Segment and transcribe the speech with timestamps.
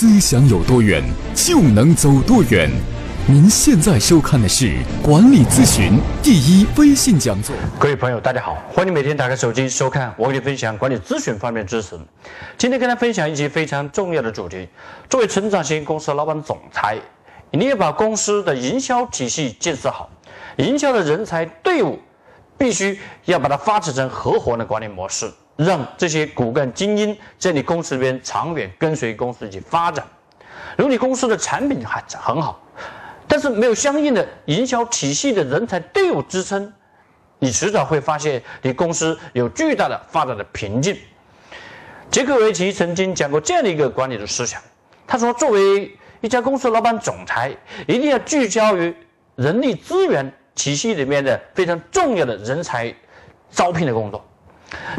[0.00, 1.02] 思想有多远，
[1.34, 2.70] 就能走多远。
[3.26, 7.52] 您现在收看的是管理咨询第一微信讲座。
[7.80, 11.98] 各位朋友，大家好，欢迎每天打开手机收看我给你分享管理咨询方面知识。
[12.56, 14.68] 今天跟大家分享一期非常重要的主题。
[15.10, 16.96] 作为成长型公司老板总裁，
[17.50, 20.08] 你要把公司的营销体系建设好，
[20.58, 21.98] 营销的人才队伍
[22.56, 25.28] 必须要把它发展成合伙的管理模式，
[25.58, 30.06] 让这些骨干精英在你公司里边长远跟随公司一起发展。
[30.76, 32.62] 如果你公司的产品还很好，
[33.26, 36.72] 但是没有相应的营销体系的人才队伍支撑，
[37.40, 40.96] 你迟早会发现你公司有巨大的发展的瓶颈。
[42.08, 44.62] 杰克维奇曾经讲过这样的一个管理的思想，
[45.08, 47.52] 他说：“作为一家公司老板总裁，
[47.88, 48.94] 一定要聚焦于
[49.34, 52.94] 人力资源体系里面的非常重要的人才
[53.50, 54.24] 招聘的工作。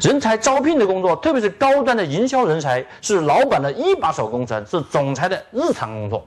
[0.02, 6.26] 人才招聘的工作，特别是高端的营销人才，是老板的一把手工程，是总裁的日常工作。”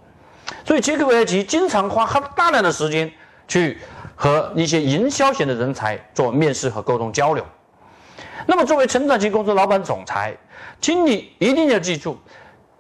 [0.65, 3.11] 所以，杰克韦尔奇经常花大量的时间
[3.49, 3.79] 去
[4.15, 7.45] 和一些营销型的人才做面试和沟通交流。
[8.47, 10.37] 那么，作为成长型公司老板总裁，
[10.81, 12.19] 请你一定要记住，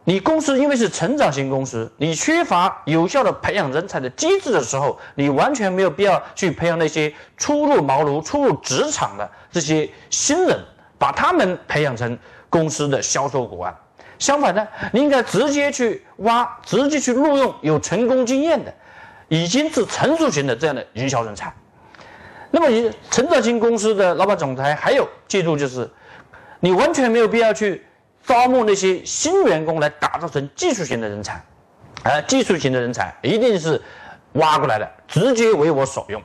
[0.05, 10.59] 你公司因为是成长型公司，你缺乏有效的培养人才的机制的时候，你完全没有必要去培养那些初入茅庐、初入职场的这些新人，
[10.99, 12.19] 把他们培养成
[12.51, 13.73] 公司的销售骨干。
[14.19, 18.75] 相反呢，你应该直接去挖，直接去录用有成功经验的，
[19.29, 21.53] 已经是成熟型的这样的营销人才。
[22.51, 25.89] 那么，你成长型公司的老板总裁还有记住，就是
[26.61, 27.85] 你完全没有必要去
[28.25, 31.43] 招募那些新员工来打造成技术型的人才，
[32.03, 33.81] 而技术型的人才一定是
[34.33, 36.23] 挖过来的，直接为我所用。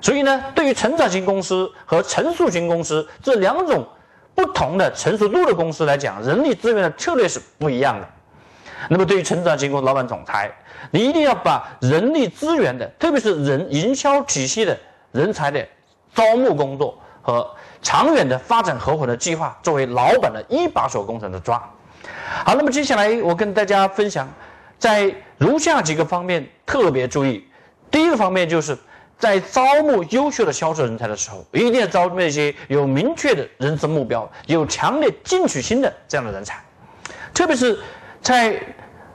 [0.00, 3.86] 所以呢，对于成长型公司和成熟型公司这两种。
[4.34, 8.08] 不同的成熟度的公司来讲，人力资源的策略是不一样的。
[8.88, 10.48] 那么，对于成长型公司老板总裁，
[10.92, 14.78] 你一定要把人力资源的，特别是人营销体系的
[15.10, 15.66] 人才的
[16.14, 16.96] 招募工作
[17.28, 17.46] 和
[17.82, 21.62] 长远的发展合伙的计划，作为老板的一把手工程的抓。
[22.42, 24.26] 好，那么接下来我跟大家分享，
[24.78, 27.46] 在如下几个方面特别注意。
[27.90, 28.74] 第一个方面就是。
[29.20, 36.62] 在招募优秀的销售人才的时候，一定要招那些有明确的人生目标、有强烈进取心的这样的人才。
[37.34, 37.76] 特别是
[38.22, 38.62] 在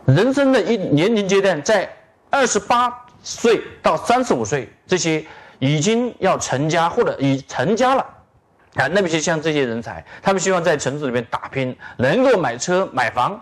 [0.06, 1.90] 人生的一年龄阶段，在
[2.30, 5.26] 二十八岁到三十五岁这些
[5.64, 8.06] 已经要成家或者已成家了
[8.76, 13.42] 啊，那么些像这些人才，他们希望在城市里面打拼，能够买车买房，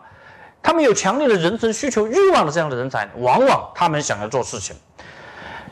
[0.62, 4.76] 他们有强烈的人生需求欲望的这样的人才，往往他们想要做事情。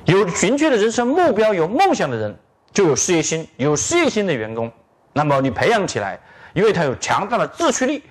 [0.05, 2.35] 有明确的人生目标、有梦想的人，
[2.73, 3.47] 就有事业心。
[3.57, 4.71] 有事业心的员工，
[5.13, 6.19] 那么你培养起来，
[6.53, 8.03] 因为他有强大的自驱力，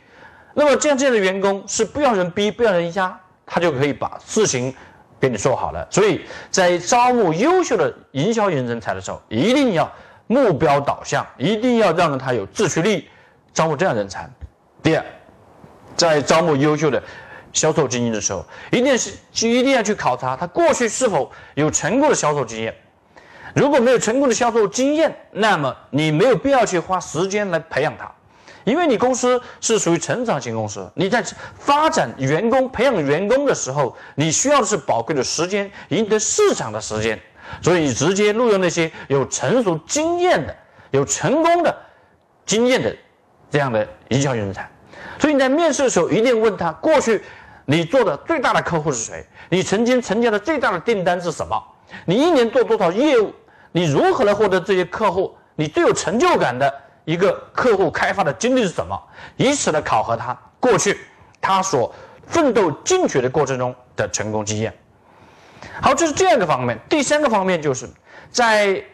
[0.54, 4.72] 那么这样这样的员工是不要人逼、不要人压，他就可以把事情
[5.20, 5.86] 给你做好了。
[5.90, 9.90] 所以在招募优秀的营销型人才的时候，一定要
[10.26, 13.08] 目标导向，一定要让他有自驱力，
[13.52, 14.28] 招募这样人才。
[14.82, 15.04] 第二，
[15.96, 17.02] 在招募优秀的。
[17.50, 22.72] 销售精英的时候，一定是就一定要去考察他过去是否有成功的销售经验。
[23.54, 28.12] 如果没有成功的销售经验，那么你没有必要去花时间来培养他，
[28.68, 31.24] 因为你公司是属于成长型公司，你在
[31.58, 37.18] 发展员工、培养员工的时候，你需要的是宝贵的时间，赢得市场的时间。
[37.62, 40.54] 所以，你直接录用那些有成熟经验的、
[40.90, 41.74] 有成功的
[42.44, 42.94] 经验的
[43.50, 44.70] 这样的营销人才。
[45.18, 47.22] 所以你在面试的时候，一定问他过去。
[47.70, 49.26] 你做的最大的客户是谁？
[49.50, 51.62] 你曾经成交的最大的订单是什么？
[52.06, 53.30] 你一年做多少业务？
[53.72, 55.36] 你如何来获得这些客户？
[55.54, 56.72] 你最有成就感的
[57.08, 59.02] 一个客户开发的经历是什么？
[59.38, 61.00] 以此来考核他过去
[61.40, 61.90] 他所
[62.26, 64.70] 奋斗进取的过程中的成功经验。
[65.80, 66.78] 好，这是第二个方面。
[66.86, 67.88] 第三个方面就是
[68.30, 68.84] 在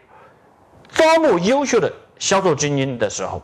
[0.92, 3.42] 招募优秀的销售精英的时候，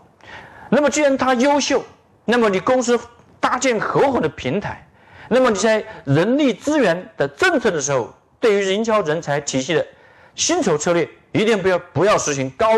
[0.68, 1.82] 那么既然他优秀，
[2.24, 2.96] 那么你公司
[3.40, 4.86] 搭建合伙的平台。
[5.28, 9.84] 那么你在人力资源的政策的时候，对于营销人才体系的
[10.36, 12.68] 薪酬策略，一定不要不要实行高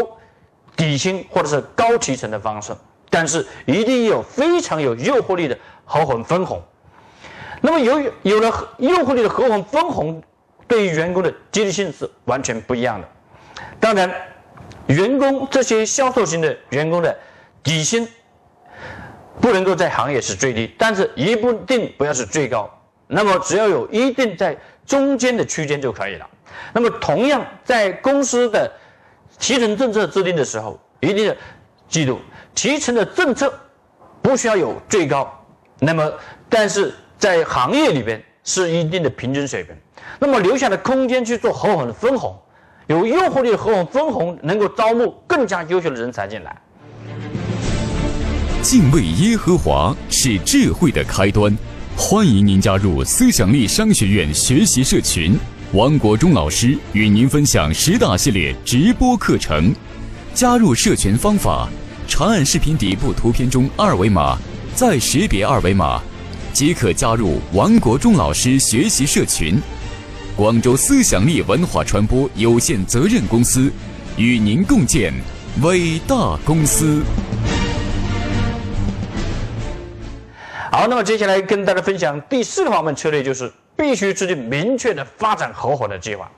[0.77, 2.73] 底薪或者是高提成的方式，
[3.11, 6.63] 但是一定有非常有诱惑力的合伙分红。
[7.61, 8.49] 那么由于有了
[8.79, 10.23] 诱惑力的合伙分红，
[10.67, 13.09] 对于员工的激励性是完全不一样的。
[13.79, 14.11] 当然，
[14.87, 17.17] 员工这些销售型的员工的
[17.63, 18.09] 底薪。
[19.41, 22.71] 不能够在行业是最低，但是一不定不要是最高。
[23.09, 26.27] 那么只要有一定在中间的区间就可以了。
[26.73, 28.71] 那么同样在公司的
[29.43, 31.35] 提成政策制定的时候，一定要
[31.89, 32.21] 记住
[32.55, 33.53] 提成的政策
[34.23, 35.29] 不需要有最高，
[35.81, 36.09] 那么
[36.49, 39.75] 但是在行业里边是一定的平均水平，
[40.21, 42.41] 那么留下的空间去做合伙人分红，
[42.87, 46.57] 有诱惑力的合伙分红能够招募更加优秀的人才进来。
[48.63, 51.59] 敬畏耶和华是智慧的开端，
[51.97, 55.37] 欢迎您加入思想力商学院学习社群。
[55.75, 59.75] 王国忠老师与您分享十大系列直播课程。
[60.35, 61.67] 加入社群方法：
[62.07, 64.37] 长按视频底部图片中二维码，
[64.75, 65.99] 再识别二维码，
[66.53, 69.59] 即可加入王国忠老师学习社群。
[70.37, 73.73] 广州思想力文化传播有限责任公司
[74.19, 75.11] 与您共建
[75.63, 77.01] 伟大公司。
[80.71, 83.51] 好，那么接下来跟大家分享第四个方面策略，就是
[83.83, 86.31] 必须制定明确的发展合伙的计划。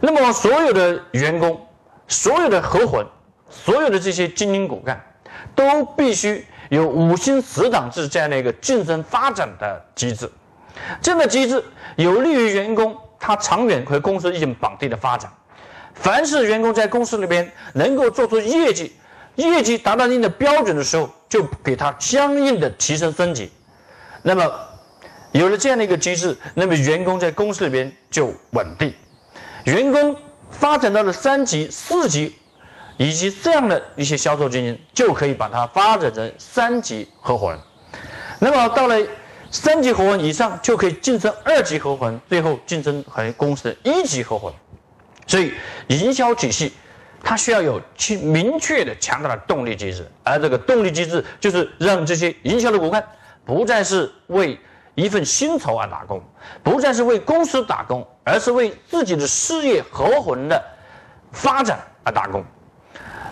[0.00, 1.64] 那么所有的员工、
[2.08, 3.06] 所有的合伙、
[3.48, 5.00] 所有的这些精英骨干，
[5.54, 10.28] 都必须有五星死党制这样的一个竞争发展的机制。
[11.00, 11.62] 这样的机制
[11.94, 15.32] 有利于员工他长远和公司进行绑定的发展。
[15.94, 18.92] 凡是员工在公司里边能够做出业绩，
[19.36, 23.52] 业绩达到一定的标准的时候，就给他相应的提升升级。
[24.22, 24.52] 那么，
[25.32, 28.92] 有了这样的一个机制，那么员工在公司里边就稳定。
[29.64, 30.16] 员工
[30.50, 32.34] 发展到了三级、四级，
[32.96, 37.58] 以及这样的一些销售经理，就可以把它发展成三级合伙人。
[38.38, 38.96] 那么到了
[39.50, 44.58] 三级合伙人以上，就可以晋升二级合伙人，最后晋升为公司的一级合伙人。
[45.26, 45.52] 所以，
[45.88, 46.72] 营销体系。
[47.22, 53.04] 它需要有清明确的、强大的动力机制，而这个动力机制就是让这些营销的骨干
[53.44, 54.58] 不再是为
[55.00, 56.22] 一份薪酬而打工，
[56.62, 60.62] 不再是为公司打工，而是为自己的事业合伙的
[61.32, 62.44] 发展而打工。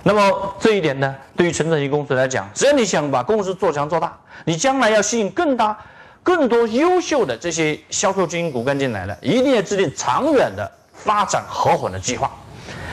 [0.02, 5.76] 那么这一点呢，对于成长型公司来讲，只要你想把公司做强做大，你将来要吸引更大、
[6.22, 12.30] 更多优秀的这些销售精英骨干进来了，一定要制定长远的发展合伙的计划。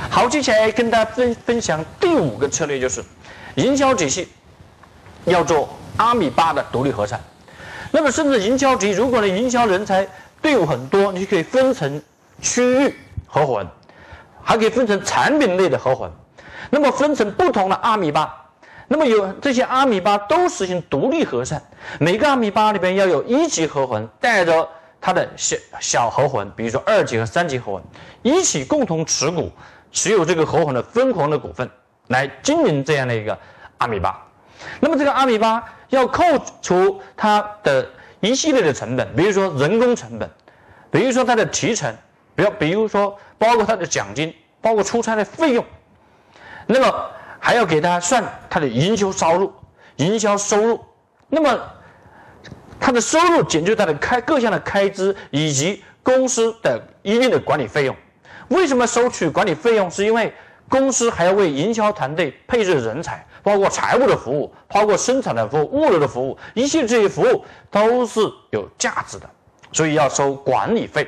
[0.09, 3.03] 好，接下来跟大家分分享第五个策略，就是
[3.55, 4.27] 营销体系
[5.25, 7.21] 要做阿米巴的独立核算。
[7.95, 10.05] 那么，甚至营销局，如果你营销人才
[10.41, 12.01] 队伍很多，你可以分成
[12.41, 12.93] 区域
[13.25, 13.67] 合伙人，
[14.43, 16.13] 还可以分成产品类的合伙人。
[16.69, 18.35] 那么，分成不同的阿米巴。
[18.89, 21.61] 那么，有这些阿米巴都实行独立核算，
[21.97, 24.67] 每个阿米巴里边要有一级合伙人带着
[24.99, 29.49] 他的小小合伙人，比如说二级和三级合伙人，一起共同持股。
[29.93, 31.71] 持有这个合伙的分红的股份
[32.07, 33.39] 来经营这样的一个
[33.77, 34.21] 阿米巴，
[34.81, 36.23] 那么这个阿米巴要扣
[36.61, 37.87] 除它的
[38.19, 40.29] 一系列的成本，比如说人工成本，
[40.91, 41.95] 比如说它的提成，
[42.35, 45.63] 比如比如说包括它的奖金，包括出差的费用，
[46.67, 47.09] 那么
[47.39, 49.53] 还要给他算他的营销收入、
[49.97, 50.83] 营销收入，
[51.29, 51.59] 那么
[52.79, 57.95] 他的收入减去他的开各项的开支以及公司的一定的管理费用。
[58.47, 59.89] 为什么收取管理费用？
[59.91, 60.33] 是因为
[60.67, 68.19] 公司还要为营销团队配置人才，包括财务的服务，包括生产的服务、物流的服务，一切这些服务都是
[68.49, 69.29] 有价值的，
[69.71, 71.07] 所以要收管理费。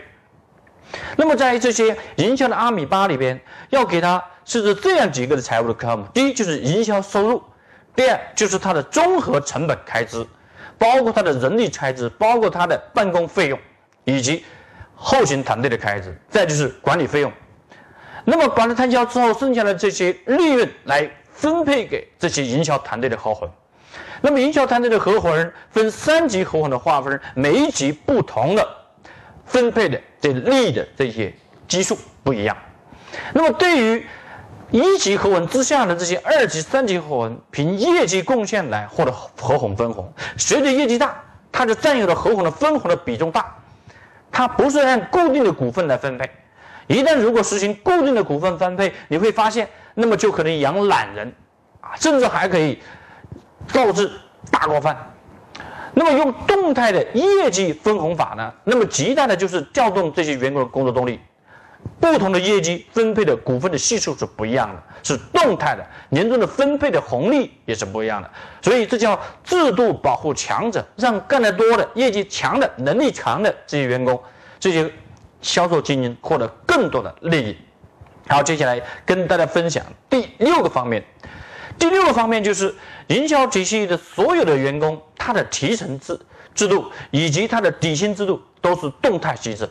[1.18, 3.38] 那么在这些营销的阿米巴里边，
[3.72, 7.44] 要给他设置这样几个的财务的科目：第一就是营销收入，
[7.96, 10.26] 第二就是它的综合成本开支，
[10.78, 13.60] 包括它的人力开支，包括它的办公费用，
[14.06, 14.46] 以及。
[15.00, 17.32] 后勤团队的开支，再就是管理费用。
[18.26, 23.54] 那么管理摊销之后，剩下的这些利润来分配给这些营销团队的合伙人。
[24.22, 28.68] 那么营销团队的合伙人分三级合伙人的划分，每一级不同的
[29.46, 31.32] 分配的这利益的这些
[31.68, 32.58] 基数不一样。
[33.34, 34.06] 那么对于
[34.72, 40.12] 一级合伙人之下的这些二级、三级合伙人，凭业绩贡献来获得合伙分红。
[40.38, 43.56] 随着业绩大，他就占有的合伙的分红的比重大。
[44.32, 46.30] 它不是按固定的股份来分配，
[46.88, 51.32] 一旦如果实行固定的股份分配，你会发现，那么就可能养懒人，
[51.82, 52.80] 啊，甚至还可以
[53.72, 54.10] 导致
[54.50, 54.98] 大锅饭。
[55.94, 58.54] 那么用动态的业绩分红法呢？
[58.64, 61.20] 那么极大的就是调动这些员工的工作动力。
[62.00, 68.30] 不同的业绩分配的股份的系数是不一样的，是动态的，年终的分配的红利也是不一样的。
[68.62, 74.20] 所以这叫制度保护强者，让干得多的、业绩强的、能力强的这些员工、
[74.60, 74.92] 这些
[75.42, 77.58] 销售精英获得更多的利益。
[78.28, 81.04] 好，接下来跟大家分享第六个方面。
[81.80, 82.74] 第六个方面就是
[83.08, 86.20] 营销体系的所有的员工，他的提成制
[86.56, 89.70] 制度以及他的底薪制度都是动态机制。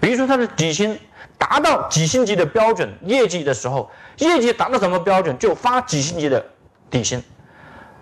[0.00, 0.98] 比如说他的底薪。
[1.38, 6.44] 达到几星级的标准业绩的时候，业绩达到什么标准就发几星级的
[6.90, 7.22] 底薪。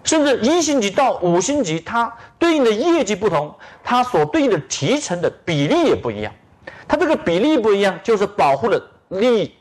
[0.03, 6.33] 甚至一星级到五星级，它对应的业绩不同，它所对应的提成的比例也不一样。
[6.89, 9.55] 它这个比例不一样，就是保护了利益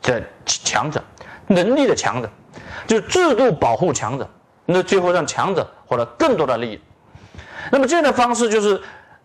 [0.00, 1.02] 的强者，
[1.48, 2.30] 能力的强者，
[2.86, 4.30] 就是制度保护强者，
[4.64, 6.80] 那最后让强者获得更多的利益。
[7.72, 8.80] 那么这样的方式就是，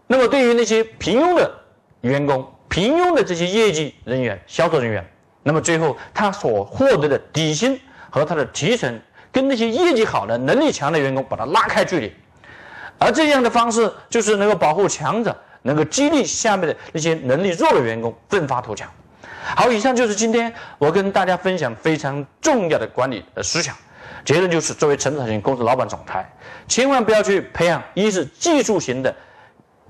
[0.07, 1.49] 那么对于那些平庸的
[2.01, 5.07] 员工、平庸的这些业绩人员、销售人员，
[5.43, 8.99] 那么最后他所获得的底薪和他的提成，
[9.31, 12.11] 跟那些业绩好的、能力强的员工把它拉开距离，
[12.97, 15.37] 而这样的方式就是能够保护强者。
[15.61, 18.89] 能够激励下面的那些能力弱的员工奋发图强。
[19.55, 23.75] 好，以上就是今天我跟大家分享非常重要的管理的思想。
[24.23, 26.31] 结论就是，作为成长型公司老板总裁，
[26.67, 29.13] 千万不要去培养一是技术型的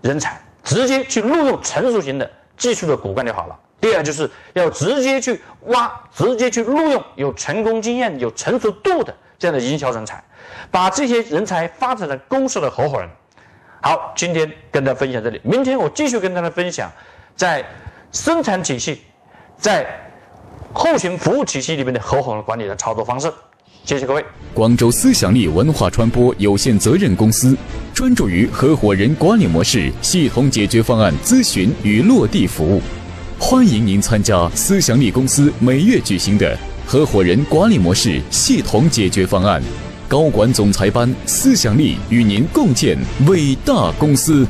[0.02, 3.60] 人才，直接去录用成熟型的技术的骨干就好了。
[3.82, 10.24] 第二，就是要直接去挖，直接去录用有成功经验、有成熟度的这样的营销人才，
[10.70, 13.10] 把这些人才发展成公司的合伙人。
[13.84, 16.92] 好，今天跟大家分享这里，明天我继续跟大家分享，
[17.36, 17.66] 在
[18.12, 19.02] 生产体系、
[19.58, 19.84] 在
[20.72, 23.34] 后勤服务体系里面的合伙人管理的操作方式。
[23.84, 24.24] 谢谢各位。
[24.54, 27.58] 广州思想力文化传播有限责任公司
[27.92, 32.80] 专注于合伙人管理模式系统解决方案咨询与落地服务，
[33.40, 39.60] 欢迎您参加思想力公司每月举行的合伙人管理模式系统解决方案。
[40.12, 44.46] 高管总裁班，思想力与您共建伟大公司。